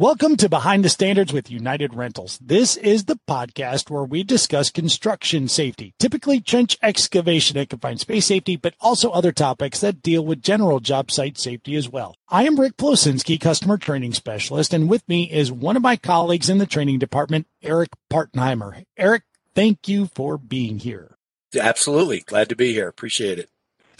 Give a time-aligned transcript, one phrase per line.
[0.00, 2.38] Welcome to Behind the Standards with United Rentals.
[2.40, 8.24] This is the podcast where we discuss construction safety, typically trench excavation and confined space
[8.24, 12.16] safety, but also other topics that deal with general job site safety as well.
[12.30, 16.48] I am Rick Plosinski, customer training specialist, and with me is one of my colleagues
[16.48, 18.82] in the training department, Eric Partenheimer.
[18.96, 19.24] Eric,
[19.54, 21.18] thank you for being here.
[21.54, 22.20] Absolutely.
[22.20, 22.88] Glad to be here.
[22.88, 23.50] Appreciate it.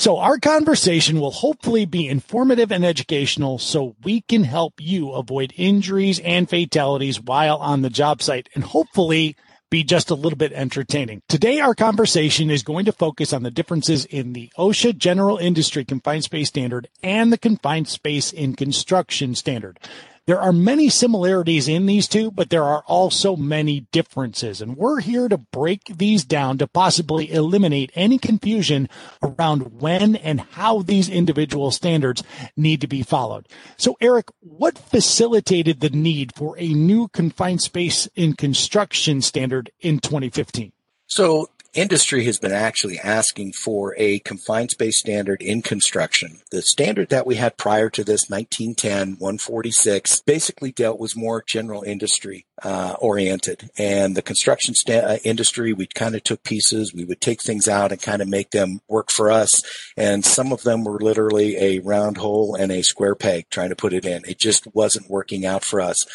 [0.01, 5.53] So our conversation will hopefully be informative and educational so we can help you avoid
[5.59, 9.37] injuries and fatalities while on the job site and hopefully
[9.69, 11.21] be just a little bit entertaining.
[11.29, 15.85] Today, our conversation is going to focus on the differences in the OSHA General Industry
[15.85, 19.79] Confined Space Standard and the Confined Space in Construction Standard.
[20.27, 24.61] There are many similarities in these two, but there are also many differences.
[24.61, 28.89] And we're here to break these down to possibly eliminate any confusion
[29.23, 32.23] around when and how these individual standards
[32.57, 33.49] need to be followed.
[33.77, 39.99] So, Eric, what facilitated the need for a new confined space in construction standard in
[40.01, 40.73] 2015?
[41.11, 46.41] So industry has been actually asking for a confined space standard in construction.
[46.51, 51.83] The standard that we had prior to this, 1910 146, basically dealt with more general
[51.83, 53.71] industry uh, oriented.
[53.79, 57.69] And the construction sta- uh, industry, we kind of took pieces, we would take things
[57.69, 59.63] out and kind of make them work for us.
[59.97, 63.77] And some of them were literally a round hole and a square peg trying to
[63.77, 64.23] put it in.
[64.27, 66.07] It just wasn't working out for us.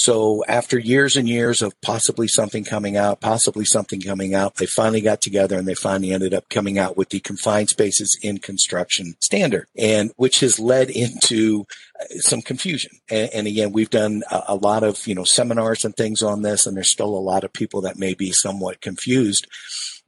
[0.00, 4.64] So after years and years of possibly something coming out, possibly something coming out, they
[4.64, 8.38] finally got together and they finally ended up coming out with the confined spaces in
[8.38, 11.66] construction standard and which has led into
[12.00, 12.90] uh, some confusion.
[13.08, 16.42] And, and again, we've done a, a lot of, you know, seminars and things on
[16.42, 19.46] this and there's still a lot of people that may be somewhat confused.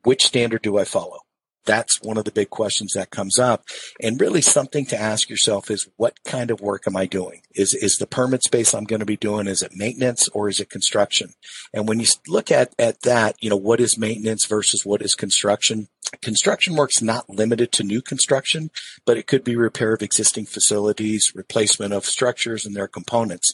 [0.04, 1.20] Which standard do I follow?
[1.64, 3.64] That's one of the big questions that comes up.
[4.00, 7.42] And really something to ask yourself is what kind of work am I doing?
[7.54, 10.60] Is, is the permit space I'm going to be doing, is it maintenance or is
[10.60, 11.34] it construction?
[11.72, 15.14] And when you look at, at that, you know, what is maintenance versus what is
[15.14, 15.88] construction?
[16.20, 18.70] Construction work's not limited to new construction,
[19.06, 23.52] but it could be repair of existing facilities, replacement of structures and their components.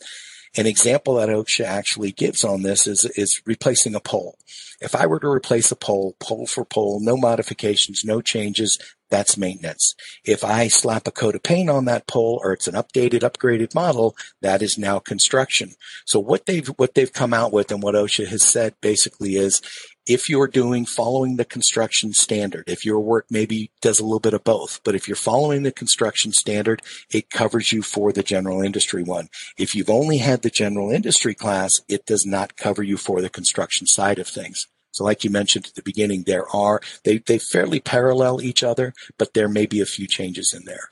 [0.56, 4.38] An example that OSHA actually gives on this is, is replacing a pole.
[4.80, 8.78] If I were to replace a pole, pole for pole, no modifications, no changes,
[9.10, 9.94] that's maintenance.
[10.24, 13.74] If I slap a coat of paint on that pole or it's an updated, upgraded
[13.74, 15.72] model, that is now construction.
[16.04, 19.62] So what they've, what they've come out with and what OSHA has said basically is
[20.08, 24.32] if you're doing following the construction standard, if your work maybe does a little bit
[24.32, 26.80] of both, but if you're following the construction standard,
[27.10, 29.28] it covers you for the general industry one.
[29.58, 33.28] If you've only had the general industry class, it does not cover you for the
[33.28, 34.66] construction side of things.
[34.92, 38.94] So like you mentioned at the beginning, there are, they, they fairly parallel each other,
[39.18, 40.88] but there may be a few changes in there.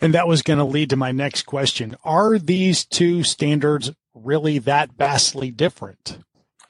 [0.00, 1.96] And that was going to lead to my next question.
[2.04, 6.18] Are these two standards really that vastly different?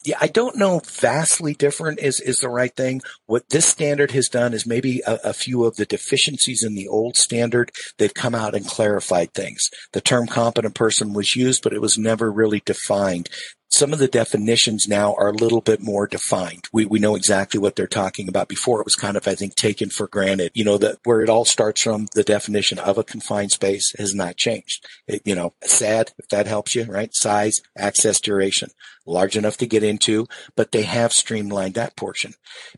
[0.06, 3.00] Yeah, I don't know vastly different is, is the right thing.
[3.26, 6.86] What this standard has done is maybe a, a, few of the deficiencies in the
[6.86, 7.72] old standard.
[7.98, 9.68] They've come out and clarified things.
[9.92, 13.28] The term competent person was used, but it was never really defined
[13.76, 16.64] some of the definitions now are a little bit more defined.
[16.72, 18.48] We, we know exactly what they're talking about.
[18.48, 20.52] Before it was kind of, I think, taken for granted.
[20.54, 24.14] You know, that where it all starts from, the definition of a confined space has
[24.14, 24.86] not changed.
[25.06, 27.10] It, you know, SAD, if that helps you, right?
[27.12, 28.70] Size, access, duration.
[29.04, 30.26] Large enough to get into,
[30.56, 32.32] but they have streamlined that portion.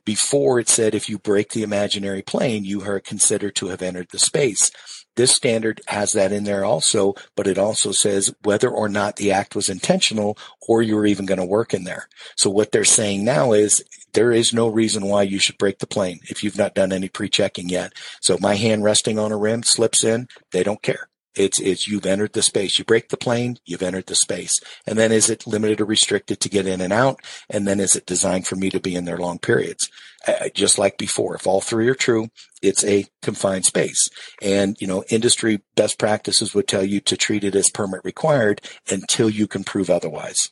[0.04, 4.08] Before it said if you break the imaginary plane, you are considered to have entered
[4.10, 4.70] the space.
[5.18, 9.32] This standard has that in there also, but it also says whether or not the
[9.32, 12.08] act was intentional or you're even going to work in there.
[12.36, 15.88] So what they're saying now is there is no reason why you should break the
[15.88, 17.94] plane if you've not done any pre-checking yet.
[18.20, 21.08] So my hand resting on a rim slips in, they don't care.
[21.38, 22.78] It's, it's you've entered the space.
[22.78, 24.58] You break the plane, you've entered the space.
[24.86, 27.20] And then is it limited or restricted to get in and out?
[27.48, 29.88] And then is it designed for me to be in there long periods?
[30.26, 32.28] Uh, just like before, if all three are true,
[32.60, 34.08] it's a confined space.
[34.42, 38.60] And, you know, industry best practices would tell you to treat it as permit required
[38.90, 40.50] until you can prove otherwise.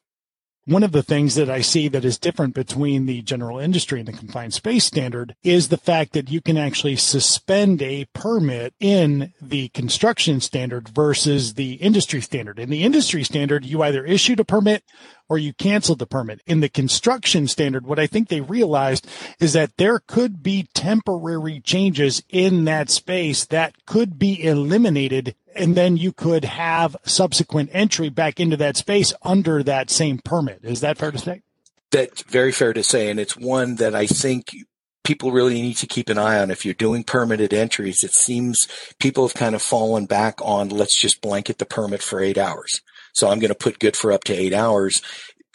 [0.69, 4.09] One of the things that I see that is different between the general industry and
[4.09, 9.33] the confined space standard is the fact that you can actually suspend a permit in
[9.41, 12.59] the construction standard versus the industry standard.
[12.59, 14.83] In the industry standard, you either issued a permit
[15.29, 16.41] or you canceled the permit.
[16.47, 19.07] In the construction standard, what I think they realized
[19.41, 25.75] is that there could be temporary changes in that space that could be eliminated and
[25.75, 30.61] then you could have subsequent entry back into that space under that same permit.
[30.63, 31.43] Is that fair to say?
[31.91, 33.11] That's very fair to say.
[33.11, 34.55] And it's one that I think
[35.03, 36.51] people really need to keep an eye on.
[36.51, 38.67] If you're doing permitted entries, it seems
[38.99, 42.83] people have kind of fallen back on let's just blanket the permit for eight hours.
[43.17, 45.01] So I'm going to put good for up to eight hours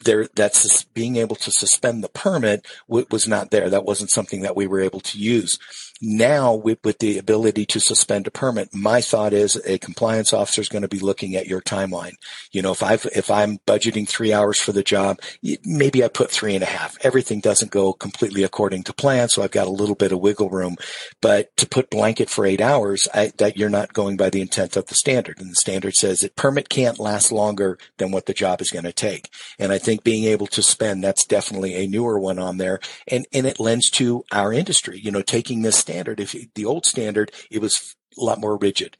[0.03, 3.69] there that's being able to suspend the permit was not there.
[3.69, 5.59] That wasn't something that we were able to use.
[6.01, 10.61] Now with, with the ability to suspend a permit, my thought is a compliance officer
[10.61, 12.13] is going to be looking at your timeline.
[12.51, 15.19] You know, if I've, if I'm budgeting three hours for the job,
[15.63, 16.97] maybe I put three and a half.
[17.01, 19.29] Everything doesn't go completely according to plan.
[19.29, 20.75] So I've got a little bit of wiggle room,
[21.21, 24.75] but to put blanket for eight hours, I, that you're not going by the intent
[24.75, 25.39] of the standard.
[25.39, 28.85] And the standard says that permit can't last longer than what the job is going
[28.85, 29.29] to take.
[29.59, 32.79] And I think being able to spend, that's definitely a newer one on there.
[33.07, 36.19] And, and it lends to our industry, you know, taking this standard.
[36.19, 38.97] If the old standard, it was a lot more rigid.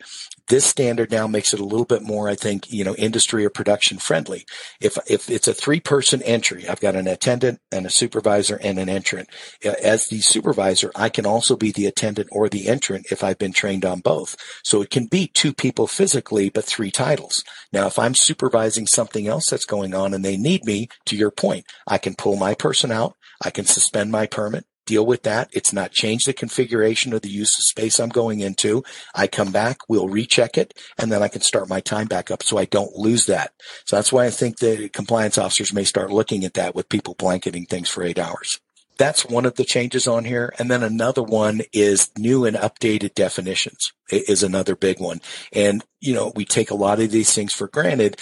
[0.47, 3.49] This standard now makes it a little bit more, I think, you know, industry or
[3.49, 4.45] production friendly.
[4.79, 8.79] If, if it's a three person entry, I've got an attendant and a supervisor and
[8.79, 9.29] an entrant.
[9.63, 13.53] As the supervisor, I can also be the attendant or the entrant if I've been
[13.53, 14.35] trained on both.
[14.63, 17.43] So it can be two people physically, but three titles.
[17.71, 21.31] Now, if I'm supervising something else that's going on and they need me, to your
[21.31, 23.15] point, I can pull my person out.
[23.43, 25.49] I can suspend my permit deal with that.
[25.51, 28.83] It's not changed the configuration of the use of space I'm going into.
[29.15, 32.43] I come back, we'll recheck it, and then I can start my time back up
[32.43, 33.53] so I don't lose that.
[33.85, 37.15] So that's why I think the compliance officers may start looking at that with people
[37.15, 38.59] blanketing things for eight hours.
[38.97, 40.53] That's one of the changes on here.
[40.59, 45.21] And then another one is new and updated definitions is another big one.
[45.51, 48.19] And, you know, we take a lot of these things for granted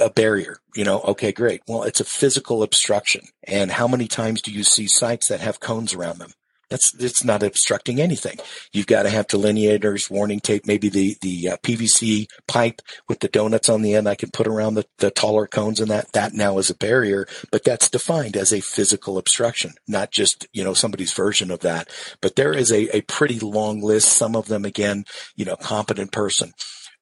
[0.00, 1.62] a barrier, you know, okay, great.
[1.66, 3.26] Well, it's a physical obstruction.
[3.44, 6.32] And how many times do you see sites that have cones around them?
[6.70, 8.38] That's, it's not obstructing anything.
[8.72, 13.28] You've got to have delineators, warning tape, maybe the, the uh, PVC pipe with the
[13.28, 16.32] donuts on the end I can put around the, the taller cones and that, that
[16.32, 20.72] now is a barrier, but that's defined as a physical obstruction, not just, you know,
[20.72, 21.90] somebody's version of that.
[22.20, 24.12] But there is a, a pretty long list.
[24.12, 26.52] Some of them, again, you know, competent person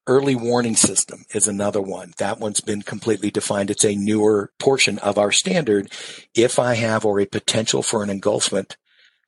[0.09, 2.15] Early warning system is another one.
[2.17, 3.69] That one's been completely defined.
[3.69, 5.93] It's a newer portion of our standard.
[6.35, 8.79] If I have or a potential for an engulfment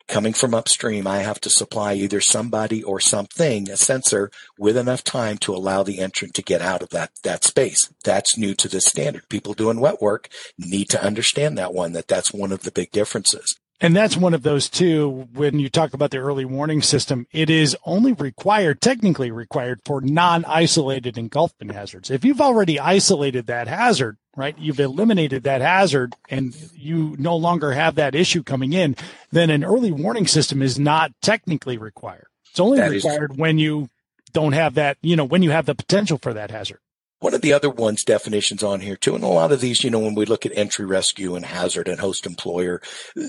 [0.09, 5.05] coming from upstream, I have to supply either somebody or something, a sensor, with enough
[5.05, 7.93] time to allow the entrant to get out of that, that space.
[8.03, 9.29] That's new to this standard.
[9.29, 12.91] People doing wet work need to understand that one, that that's one of the big
[12.91, 13.55] differences.
[13.83, 15.29] And that's one of those too.
[15.33, 20.01] When you talk about the early warning system, it is only required, technically required for
[20.03, 22.11] non-isolated engulfment hazards.
[22.11, 27.73] If you've already isolated that hazard, right, you've eliminated that hazard and you no longer
[27.73, 28.97] have that issue coming in,
[29.31, 32.27] then an early warning system is not technically required.
[32.51, 33.89] It's only that required is- when you
[34.33, 36.81] don't have that, you know, when you have the potential for that hazard.
[37.21, 39.91] One of the other ones definitions on here too, and a lot of these, you
[39.91, 42.81] know, when we look at entry rescue and hazard and host employer,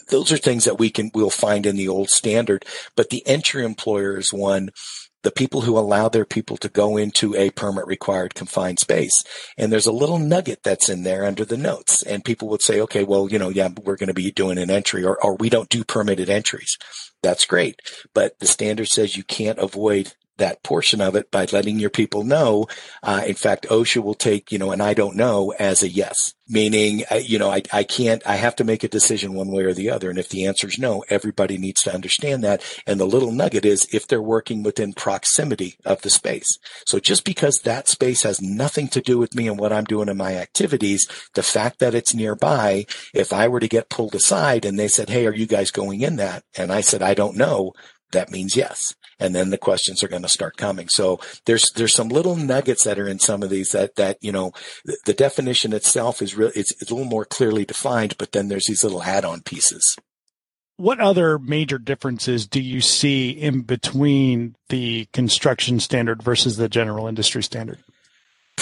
[0.10, 2.66] those are things that we can, we'll find in the old standard.
[2.96, 4.72] But the entry employer is one,
[5.24, 9.24] the people who allow their people to go into a permit required confined space.
[9.58, 12.02] And there's a little nugget that's in there under the notes.
[12.02, 14.72] And people would say, okay, well, you know, yeah, we're going to be doing an
[14.72, 16.78] entry or, or we don't do permitted entries.
[17.22, 17.76] That's great.
[18.14, 22.24] But the standard says you can't avoid that portion of it by letting your people
[22.24, 22.68] know.
[23.04, 26.34] Uh, in fact, OSHA will take, you know, and I don't know as a yes,
[26.48, 29.64] meaning, uh, you know, I, I can't, I have to make a decision one way
[29.64, 30.10] or the other.
[30.10, 32.64] And if the answer is no, everybody needs to understand that.
[32.88, 36.58] And the little nugget is if they're working within proximity of the space.
[36.86, 40.10] So just because that space has nothing to do with me and what I'm doing
[40.10, 44.66] in my activities, the fact that it's nearby, if I were to get pulled aside
[44.66, 46.44] and they said, Hey, are you guys going in that?
[46.58, 47.74] And I said, I don't know
[48.12, 48.96] that means yes.
[49.22, 50.90] And then the questions are going to start coming.
[50.90, 54.32] So there's, there's some little nuggets that are in some of these that, that, you
[54.32, 54.52] know,
[54.84, 58.48] the, the definition itself is really, it's, it's a little more clearly defined, but then
[58.48, 59.96] there's these little add-on pieces.
[60.78, 67.08] What other major differences do you see in between the construction standard versus the general
[67.08, 67.84] industry standard?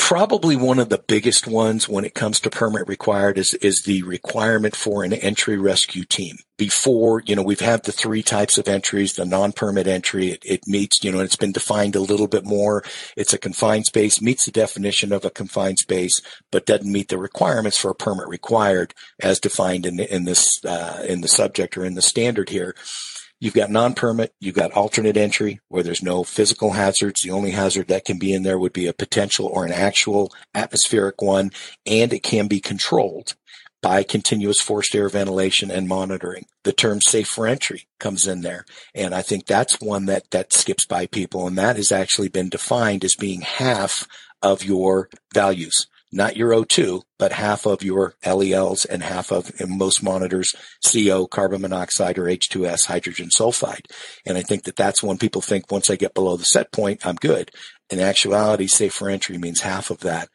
[0.09, 4.01] Probably one of the biggest ones when it comes to permit required is, is the
[4.01, 6.37] requirement for an entry rescue team.
[6.57, 10.61] Before, you know, we've had the three types of entries, the non-permit entry, it, it
[10.65, 12.83] meets, you know, it's been defined a little bit more.
[13.15, 16.19] It's a confined space, meets the definition of a confined space,
[16.51, 21.05] but doesn't meet the requirements for a permit required as defined in, in this, uh,
[21.07, 22.73] in the subject or in the standard here.
[23.39, 27.21] You've got non-permit, you've got alternate entry where there's no physical hazards.
[27.21, 30.33] The only hazard that can be in there would be a potential or an actual
[30.53, 31.51] atmospheric one,
[31.85, 33.35] and it can be controlled
[33.81, 36.45] by continuous forced air ventilation and monitoring.
[36.63, 38.65] The term safe for entry comes in there.
[38.93, 41.47] And I think that's one that, that skips by people.
[41.47, 44.05] And that has actually been defined as being half
[44.41, 50.01] of your values not your O2, but half of your LELs and half of most
[50.01, 53.85] monitors CO, carbon monoxide, or H2S, hydrogen sulfide.
[54.25, 57.05] And I think that that's when people think once I get below the set point,
[57.05, 57.51] I'm good.
[57.89, 60.29] In actuality, safe for entry means half of that.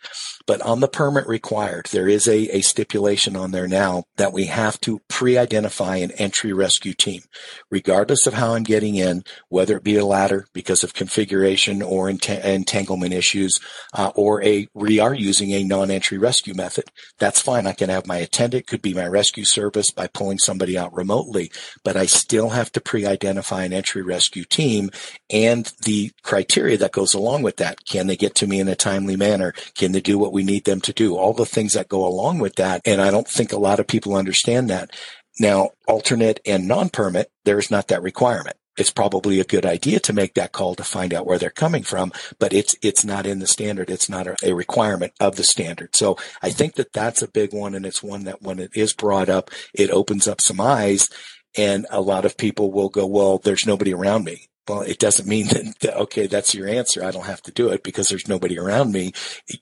[0.45, 4.47] But on the permit required, there is a, a stipulation on there now that we
[4.47, 7.23] have to pre-identify an entry rescue team,
[7.71, 12.09] regardless of how I'm getting in, whether it be a ladder because of configuration or
[12.09, 13.61] ent- entanglement issues,
[13.95, 16.85] uh, or a we are using a non-entry rescue method.
[17.19, 17.69] That's fine.
[17.69, 21.53] I can have my attendant, could be my rescue service by pulling somebody out remotely,
[21.85, 24.91] but I still have to pre-identify an entry rescue team
[25.31, 27.85] and the criteria that goes along with that.
[27.85, 29.53] Can they get to me in a timely manner?
[29.75, 31.17] Can they do what we need them to do?
[31.17, 32.83] All the things that go along with that.
[32.85, 34.91] And I don't think a lot of people understand that.
[35.39, 38.57] Now, alternate and non-permit, there's not that requirement.
[38.77, 41.85] It's probably a good idea to make that call to find out where they're coming
[41.85, 43.89] from, but it's, it's not in the standard.
[43.89, 45.95] It's not a, a requirement of the standard.
[45.95, 47.77] So I think that that's a big one.
[47.77, 51.09] And it's one that when it is brought up, it opens up some eyes
[51.57, 54.49] and a lot of people will go, well, there's nobody around me.
[54.66, 55.47] Well, it doesn't mean
[55.80, 57.04] that, okay, that's your answer.
[57.04, 59.12] I don't have to do it because there's nobody around me.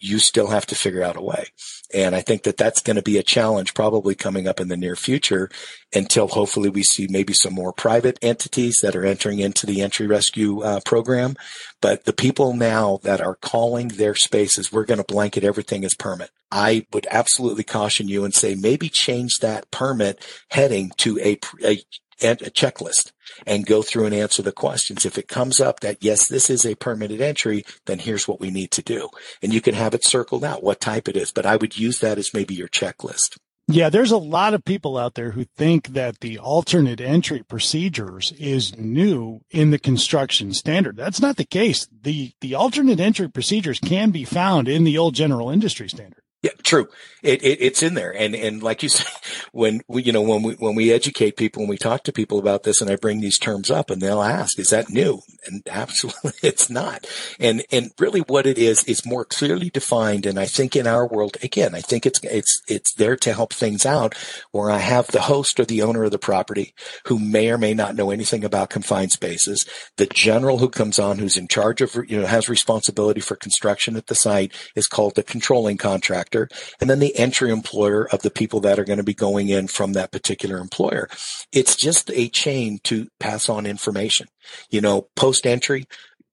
[0.01, 1.49] You still have to figure out a way.
[1.95, 4.77] And I think that that's going to be a challenge probably coming up in the
[4.77, 5.51] near future
[5.95, 10.07] until hopefully we see maybe some more private entities that are entering into the entry
[10.07, 11.37] rescue uh, program.
[11.81, 15.95] But the people now that are calling their spaces, we're going to blanket everything as
[15.95, 16.31] permit.
[16.53, 21.83] I would absolutely caution you and say maybe change that permit heading to a, a,
[22.21, 23.13] a checklist
[23.47, 25.07] and go through and answer the questions.
[25.07, 28.51] If it comes up that yes, this is a permitted entry, then here's what we
[28.51, 29.09] need to do.
[29.43, 32.01] And you can have it circled out what type it is, but I would use
[32.01, 33.39] that as maybe your checklist.
[33.69, 38.33] Yeah, there's a lot of people out there who think that the alternate entry procedures
[38.33, 40.97] is new in the construction standard.
[40.97, 41.89] That's not the case.
[42.03, 46.22] The the alternate entry procedures can be found in the old general industry standard.
[46.43, 46.89] Yeah, true.
[47.23, 49.05] It, it, it's in there, and and like you say,
[49.53, 52.39] when we you know when we when we educate people, when we talk to people
[52.39, 55.63] about this, and I bring these terms up, and they'll ask, "Is that new?" And
[55.71, 57.07] absolutely, it's not.
[57.39, 60.27] And and really, what it is is more clearly defined.
[60.27, 63.53] And I think in our world, again, I think it's it's it's there to help
[63.53, 64.15] things out.
[64.51, 66.75] Where I have the host or the owner of the property
[67.07, 69.67] who may or may not know anything about confined spaces,
[69.97, 73.97] the general who comes on, who's in charge of you know has responsibility for construction
[73.97, 76.49] at the site, is called the controlling contractor
[76.81, 79.69] and then the entry employer of the people that are going to be going in
[79.69, 81.09] from that particular employer.
[81.53, 84.29] It's just a chain to pass on information.
[84.71, 85.87] You know, post entry,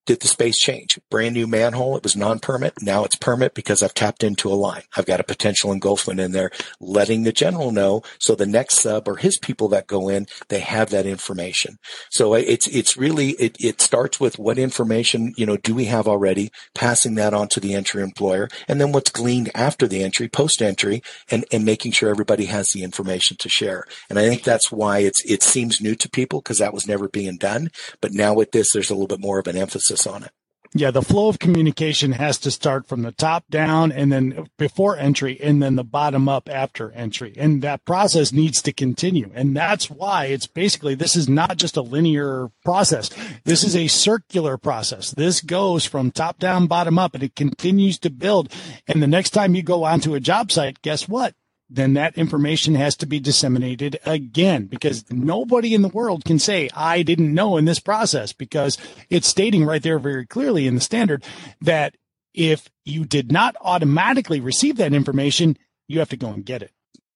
[0.10, 1.00] did the space change?
[1.12, 1.96] Brand new manhole.
[1.96, 2.82] It was non-permit.
[2.82, 4.82] Now it's permit because I've tapped into a line.
[4.98, 6.50] I've got a potential engulfment in there,
[6.80, 8.02] letting the general know.
[8.18, 11.78] So the next sub or his people that go in, they have that information.
[12.10, 16.08] So it's, it's really, it, it starts with what information, you know, do we have
[16.08, 20.28] already passing that on to the entry employer and then what's gleaned after the entry,
[20.28, 23.84] post entry and, and making sure everybody has the information to share.
[24.10, 27.08] And I think that's why it's, it seems new to people because that was never
[27.08, 27.70] being done.
[28.02, 30.32] But now with this, there's a little bit more of an emphasis emphasis on it.
[30.72, 34.96] Yeah, the flow of communication has to start from the top down and then before
[34.96, 37.34] entry and then the bottom up after entry.
[37.38, 39.32] And that process needs to continue.
[39.34, 43.10] And that's why it's basically, this is not just a linear process.
[43.46, 45.10] This is a circular process.
[45.10, 48.54] This goes from top down, bottom up and it continues to build.
[48.88, 51.34] And the next time you go onto a job site, guess what?
[51.70, 56.70] Then that information has to be disseminated again because nobody in the world can say,
[56.76, 58.78] I didn't know in this process because
[59.10, 61.24] it's stating right there very clearly in the standard
[61.62, 61.96] that
[62.34, 65.58] if you did not automatically receive that information,
[65.88, 66.72] you have to go and get it.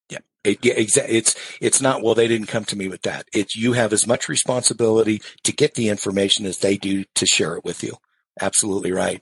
[0.10, 1.17] Yeah, it, yeah, exactly.
[1.17, 2.15] It's it's not well.
[2.15, 3.27] They didn't come to me with that.
[3.33, 7.55] It's you have as much responsibility to get the information as they do to share
[7.55, 7.98] it with you.
[8.41, 9.22] Absolutely right.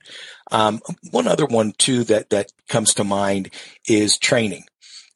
[0.52, 3.50] Um, one other one too that that comes to mind
[3.88, 4.64] is training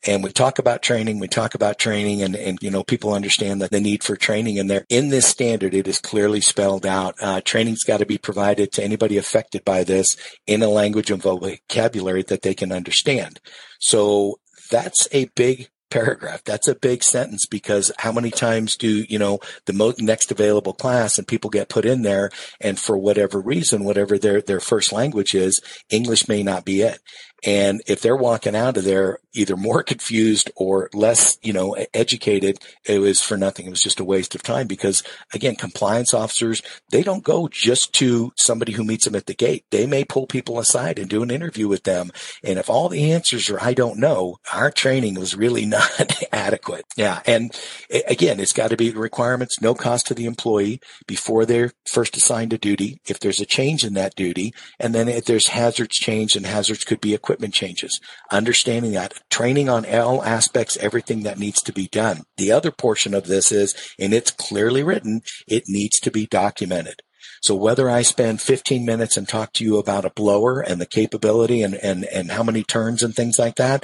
[0.07, 3.61] and we talk about training, we talk about training and, and, you know, people understand
[3.61, 7.15] that the need for training and there in this standard, it is clearly spelled out.
[7.21, 11.21] Uh, training's got to be provided to anybody affected by this in a language and
[11.21, 13.39] vocabulary that they can understand.
[13.79, 16.43] So that's a big paragraph.
[16.43, 21.17] That's a big sentence because how many times do, you know, the next available class
[21.17, 25.33] and people get put in there and for whatever reason, whatever their, their first language
[25.33, 25.59] is,
[25.89, 26.99] English may not be it.
[27.45, 32.59] And if they're walking out of there either more confused or less, you know, educated,
[32.85, 33.67] it was for nothing.
[33.67, 37.93] It was just a waste of time because again, compliance officers, they don't go just
[37.93, 39.65] to somebody who meets them at the gate.
[39.71, 42.11] They may pull people aside and do an interview with them.
[42.43, 46.85] And if all the answers are, I don't know, our training was really not adequate.
[46.95, 47.21] Yeah.
[47.25, 47.55] And
[48.07, 52.51] again, it's got to be requirements, no cost to the employee before they're first assigned
[52.51, 52.99] to duty.
[53.05, 56.83] If there's a change in that duty, and then if there's hazards change and hazards
[56.83, 57.99] could be equipment changes,
[58.31, 62.23] understanding that training on all aspects, everything that needs to be done.
[62.37, 67.01] The other portion of this is, and it's clearly written, it needs to be documented.
[67.41, 70.85] So whether I spend 15 minutes and talk to you about a blower and the
[70.85, 73.83] capability and, and, and how many turns and things like that,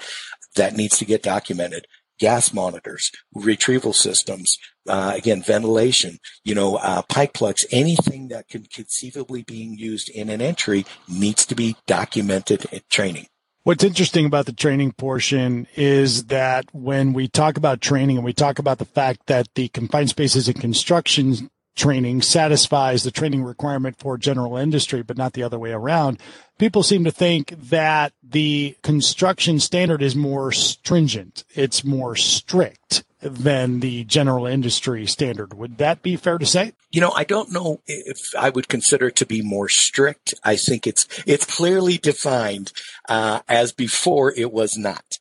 [0.56, 1.88] that needs to get documented.
[2.18, 4.56] Gas monitors, retrieval systems,
[4.88, 10.30] uh, again, ventilation, you know, uh, pipe plugs, anything that can conceivably being used in
[10.30, 13.28] an entry needs to be documented in training.
[13.64, 18.34] What's interesting about the training portion is that when we talk about training and we
[18.34, 24.00] talk about the fact that the confined spaces and construction training satisfies the training requirement
[24.00, 26.20] for general industry, but not the other way around,
[26.58, 31.44] people seem to think that the construction standard is more stringent.
[31.54, 35.54] It's more strict than the general industry standard.
[35.54, 36.74] Would that be fair to say?
[36.92, 40.34] You know, I don't know if I would consider it to be more strict.
[40.44, 42.72] I think it's it's clearly defined
[43.08, 45.20] uh, as before it was not.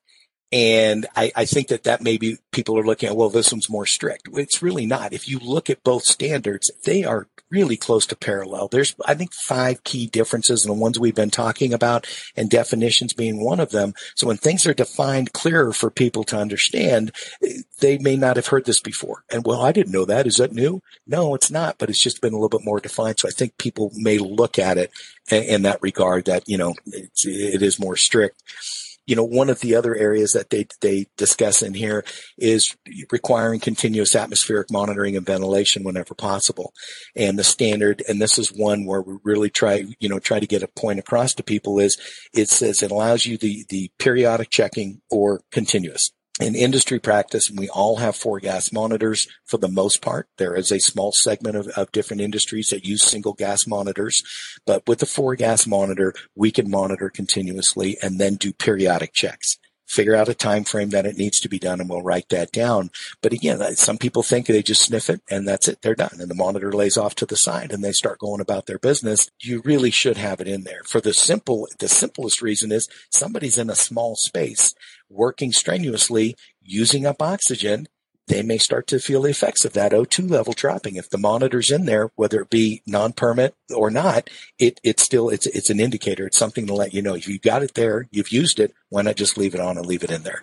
[0.52, 3.87] And I, I, think that that maybe people are looking at, well, this one's more
[3.87, 4.28] strict.
[4.33, 5.12] It's really not.
[5.12, 8.69] If you look at both standards, they are really close to parallel.
[8.69, 13.12] There's, I think, five key differences and the ones we've been talking about and definitions
[13.12, 13.95] being one of them.
[14.14, 17.12] So when things are defined clearer for people to understand,
[17.80, 19.25] they may not have heard this before.
[19.30, 20.26] And well, I didn't know that.
[20.26, 20.83] Is that new?
[21.07, 23.19] No, it's not, but it's just been a little bit more defined.
[23.19, 24.90] So I think people may look at it
[25.30, 28.42] in, that regard that, you know, it is more strict
[29.10, 32.04] you know, one of the other areas that they, they discuss in here
[32.38, 32.76] is
[33.10, 36.72] requiring continuous atmospheric monitoring and ventilation whenever possible.
[37.16, 40.46] And the standard, and this is one where we really try, you know, try to
[40.46, 41.98] get a point across to people is
[42.32, 47.68] it says it allows you the, the periodic checking or continuous in industry practice, we
[47.68, 50.28] all have four gas monitors for the most part.
[50.38, 54.23] There is a small segment of, of different industries that use single gas monitors,
[54.66, 59.59] but with the four gas monitor, we can monitor continuously and then do periodic checks
[59.90, 62.52] figure out a time frame that it needs to be done and we'll write that
[62.52, 62.90] down.
[63.20, 65.82] But again, uh, some people think they just sniff it and that's it.
[65.82, 66.16] They're done.
[66.20, 69.28] And the monitor lays off to the side and they start going about their business.
[69.40, 73.59] You really should have it in there for the simple, the simplest reason is somebody's
[73.59, 74.75] in a small space
[75.09, 77.88] working strenuously, using up oxygen
[78.30, 80.97] they may start to feel the effects of that O2 level dropping.
[80.97, 85.47] If the monitor's in there, whether it be non-permit or not, it, it's still, it's,
[85.47, 86.26] it's an indicator.
[86.26, 89.02] It's something to let you know if you've got it there, you've used it, why
[89.02, 90.43] not just leave it on and leave it in there?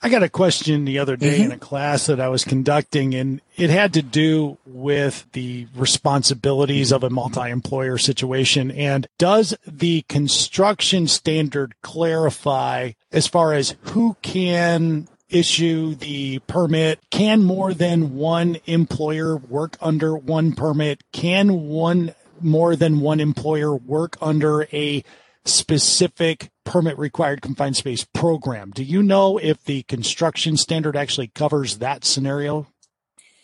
[0.00, 1.46] I got a question the other day mm-hmm.
[1.46, 6.92] in a class that I was conducting, and it had to do with the responsibilities
[6.92, 8.70] of a multi employer situation.
[8.70, 17.00] And does the construction standard clarify as far as who can issue the permit?
[17.10, 21.02] Can more than one employer work under one permit?
[21.12, 25.02] Can one more than one employer work under a
[25.44, 28.70] specific permit required confined space program?
[28.70, 32.66] Do you know if the construction standard actually covers that scenario?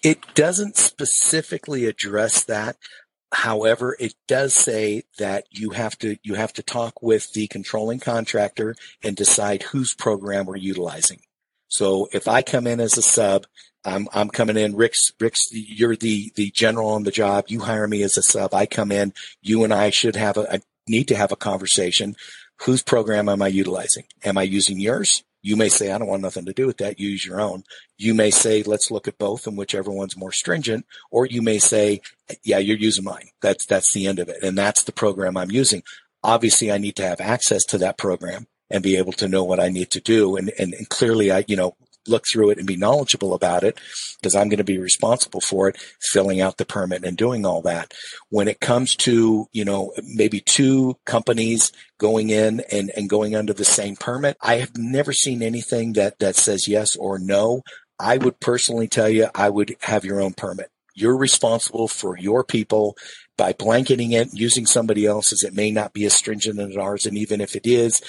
[0.03, 2.77] It doesn't specifically address that.
[3.33, 7.99] However, it does say that you have to you have to talk with the controlling
[7.99, 11.21] contractor and decide whose program we're utilizing.
[11.75, 13.49] So if I come in as a sub,
[13.85, 17.47] I'm, I'm coming in, Rick's, Rick's, you're the, the general on the job.
[17.49, 18.55] You hire me as a sub.
[18.55, 22.15] I come in, you and I should have a need to have a conversation.
[22.63, 24.05] Whose program am I utilizing?
[24.25, 25.25] Am I using yours?
[25.43, 27.01] You may say, I don't want nothing to do with that.
[27.01, 27.65] Use your own.
[27.99, 30.87] You may say, let's look at both and whichever one's more stringent.
[31.11, 32.03] Or you may say,
[32.45, 33.31] yeah, you're using mine.
[33.43, 34.45] That's, that's the end of it.
[34.45, 35.83] And that's the program I'm using.
[36.23, 39.61] Obviously, I need to have access to that program and be able to know what
[39.61, 40.37] I need to do.
[40.37, 43.79] And, and, and clearly I, you know, look through it and be knowledgeable about it
[44.21, 47.63] because I'm going to be responsible for it, filling out the permit and doing all
[47.63, 47.93] that.
[48.29, 53.53] When it comes to, you know, maybe two companies going in and, and going under
[53.53, 57.63] the same permit, I have never seen anything that, that says yes or no.
[57.99, 60.71] I would personally tell you, I would have your own permit.
[60.95, 62.97] You're responsible for your people
[63.37, 67.07] by blanketing it, using somebody else's, it may not be as stringent as ours.
[67.07, 68.01] And even if it is,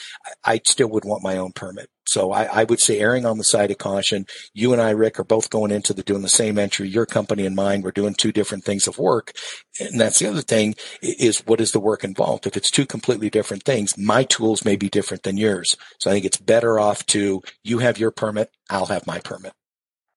[0.43, 1.89] I still would want my own permit.
[2.07, 4.27] So I, I, would say erring on the side of caution.
[4.53, 6.87] You and I, Rick, are both going into the doing the same entry.
[6.87, 9.33] Your company and mine, we're doing two different things of work.
[9.79, 12.45] And that's the other thing is what is the work involved?
[12.45, 15.75] If it's two completely different things, my tools may be different than yours.
[15.99, 19.53] So I think it's better off to you have your permit, I'll have my permit.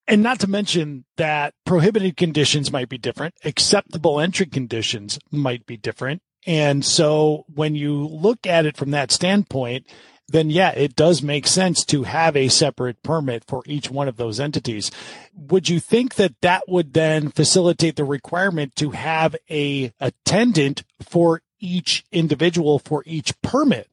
[0.08, 5.76] And not to mention that prohibited conditions might be different, acceptable entry conditions might be
[5.76, 6.22] different.
[6.46, 9.86] And so when you look at it from that standpoint,
[10.28, 14.16] then yeah, it does make sense to have a separate permit for each one of
[14.16, 14.90] those entities.
[15.34, 21.42] Would you think that that would then facilitate the requirement to have a attendant for
[21.60, 23.88] each individual for each permit?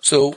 [0.00, 0.36] So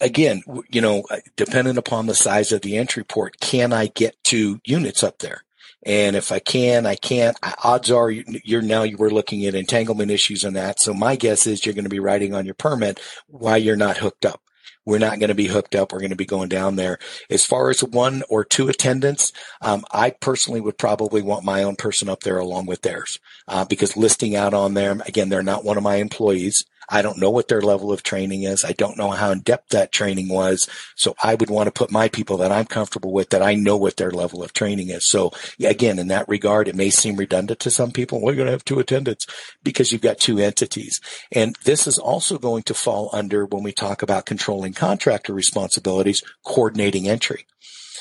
[0.00, 1.04] again, you know,
[1.36, 5.42] depending upon the size of the entry port, can I get two units up there?
[5.86, 7.36] And if I can, I can't.
[7.62, 10.80] Odds are you're now you were looking at entanglement issues on that.
[10.80, 13.98] So my guess is you're going to be writing on your permit why you're not
[13.98, 14.40] hooked up.
[14.86, 15.92] We're not going to be hooked up.
[15.92, 16.98] We're going to be going down there.
[17.30, 21.76] As far as one or two attendants, um, I personally would probably want my own
[21.76, 23.18] person up there along with theirs
[23.48, 26.64] uh, because listing out on them again, they're not one of my employees.
[26.88, 28.64] I don't know what their level of training is.
[28.64, 30.68] I don't know how in depth that training was.
[30.96, 33.76] So I would want to put my people that I'm comfortable with that I know
[33.76, 35.08] what their level of training is.
[35.10, 38.20] So again, in that regard, it may seem redundant to some people.
[38.20, 39.26] We're going to have two attendants
[39.62, 41.00] because you've got two entities.
[41.32, 46.22] And this is also going to fall under when we talk about controlling contractor responsibilities,
[46.44, 47.46] coordinating entry.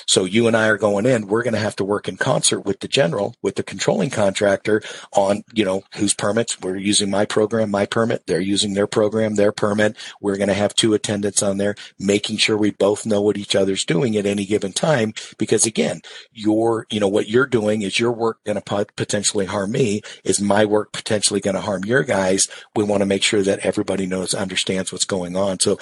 [0.08, 2.62] So you and I are going in, we're going to have to work in concert
[2.62, 4.82] with the general, with the controlling contractor
[5.14, 8.26] on, you know, whose permits we're using my program, my permit.
[8.28, 9.96] They're using their program, their permit.
[10.22, 13.56] We're going to have two attendants on there, making sure we both know what each
[13.56, 15.14] other's doing at any given time.
[15.38, 19.72] Because again, your, you know, what you're doing is your work going to potentially harm
[19.72, 20.02] me?
[20.24, 22.48] Is my work potentially going to harm your guys?
[22.76, 25.60] We want to make sure that everybody knows, understands what's going on.
[25.60, 25.78] So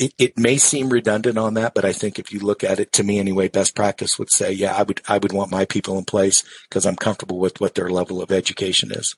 [0.00, 2.90] it, it may seem redundant on that, but I think if you look at it
[2.94, 5.98] to me anyway, best practice would say, yeah, I would, I would want my people
[5.98, 9.14] in place because I'm comfortable with what their level of education is.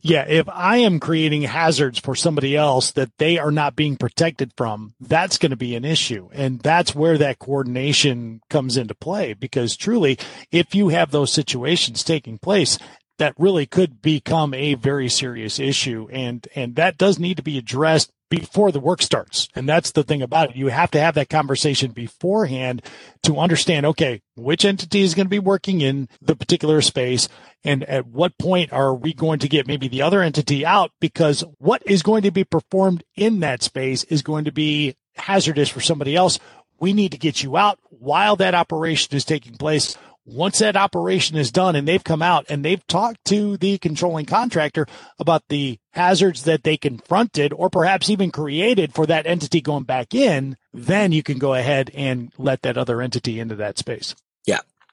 [0.00, 4.52] Yeah, if I am creating hazards for somebody else that they are not being protected
[4.56, 6.28] from, that's going to be an issue.
[6.32, 10.18] And that's where that coordination comes into play because truly,
[10.52, 12.78] if you have those situations taking place,
[13.18, 16.08] that really could become a very serious issue.
[16.10, 19.48] And, and that does need to be addressed before the work starts.
[19.54, 20.56] And that's the thing about it.
[20.56, 22.82] You have to have that conversation beforehand
[23.22, 27.28] to understand, okay, which entity is going to be working in the particular space
[27.64, 31.44] and at what point are we going to get maybe the other entity out because
[31.58, 35.80] what is going to be performed in that space is going to be hazardous for
[35.80, 36.38] somebody else.
[36.78, 39.96] We need to get you out while that operation is taking place
[40.28, 44.26] once that operation is done and they've come out and they've talked to the controlling
[44.26, 44.86] contractor
[45.18, 50.14] about the hazards that they confronted or perhaps even created for that entity going back
[50.14, 54.14] in, then you can go ahead and let that other entity into that space.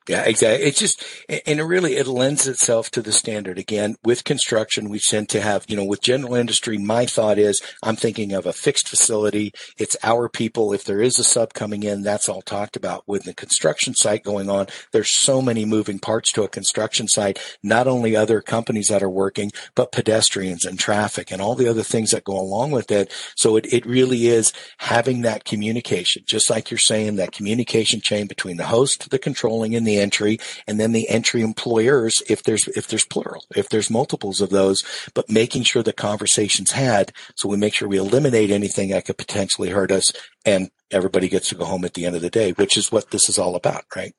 [0.07, 0.23] Yeah.
[0.25, 0.67] Exactly.
[0.67, 3.57] It's just, and it really, it lends itself to the standard.
[3.57, 7.61] Again, with construction, we tend to have, you know, with general industry, my thought is
[7.81, 9.51] I'm thinking of a fixed facility.
[9.77, 10.73] It's our people.
[10.73, 13.07] If there is a sub coming in, that's all talked about.
[13.07, 17.39] With the construction site going on, there's so many moving parts to a construction site,
[17.63, 21.83] not only other companies that are working, but pedestrians and traffic and all the other
[21.83, 23.11] things that go along with it.
[23.35, 28.27] So it, it really is having that communication, just like you're saying, that communication chain
[28.27, 32.67] between the host, the controlling and the entry and then the entry employers if there's
[32.69, 37.49] if there's plural if there's multiples of those but making sure the conversations had so
[37.49, 40.11] we make sure we eliminate anything that could potentially hurt us
[40.45, 43.11] and everybody gets to go home at the end of the day which is what
[43.11, 44.13] this is all about right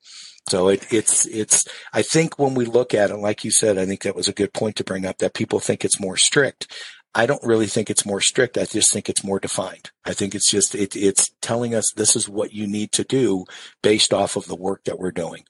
[0.48, 3.84] so it, it's it's I think when we look at it, like you said, I
[3.84, 6.68] think that was a good point to bring up that people think it's more strict.
[7.16, 8.58] I don't really think it's more strict.
[8.58, 9.90] I just think it's more defined.
[10.04, 13.46] I think it's just, it, it's telling us this is what you need to do
[13.82, 15.44] based off of the work that we're doing.